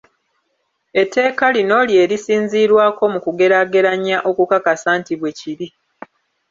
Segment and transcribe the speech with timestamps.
[1.01, 5.67] Etteeka lino lye lisinziirwako mu kugeraageranya okukakasa nti bwe kiri.